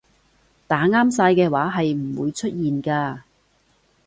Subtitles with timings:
[0.65, 3.21] 打啱晒嘅話係唔會出現㗎